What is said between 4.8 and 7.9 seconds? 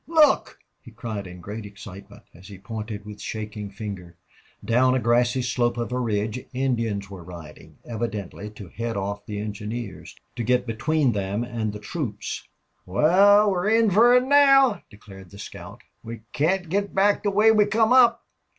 a grassy slope of a ridge Indians were riding,